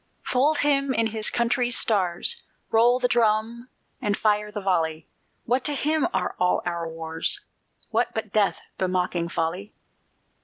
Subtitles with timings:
[0.23, 3.69] Fold him in his country's stars, Roll the drum
[4.01, 5.05] and fire the volley!
[5.45, 7.45] What to him are all our wars,
[7.91, 9.73] What but death bemocking folly?